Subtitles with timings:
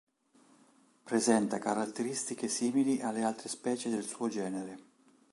[1.03, 4.79] Presenta caratteristiche simili alle altre specie del suo genere.